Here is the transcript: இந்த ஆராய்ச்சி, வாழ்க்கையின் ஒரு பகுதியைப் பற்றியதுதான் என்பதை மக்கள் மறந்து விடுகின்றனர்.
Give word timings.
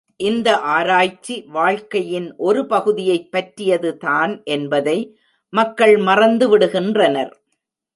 இந்த 0.19 0.59
ஆராய்ச்சி, 0.69 1.41
வாழ்க்கையின் 1.49 2.35
ஒரு 2.39 2.65
பகுதியைப் 2.65 3.31
பற்றியதுதான் 3.31 4.43
என்பதை 4.49 4.97
மக்கள் 5.53 5.97
மறந்து 5.97 6.57
விடுகின்றனர். 6.57 7.33